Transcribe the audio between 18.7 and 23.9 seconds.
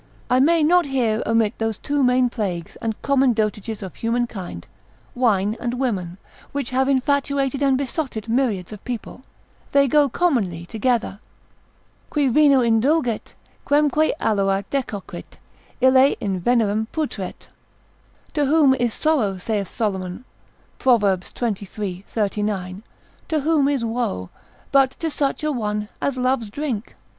is sorrow, saith Solomon, Pro. xxiii. 39, to whom is